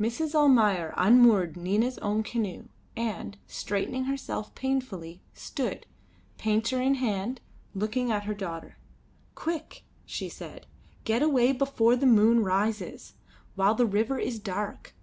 [0.00, 0.34] Mrs.
[0.34, 5.84] Almayer unmoored Nina's own canoe and, straightening herself painfully, stood,
[6.38, 7.42] painter in hand,
[7.74, 8.78] looking at her daughter.
[9.34, 10.66] "Quick," she said;
[11.04, 13.16] "get away before the moon rises,
[13.54, 14.94] while the river is dark.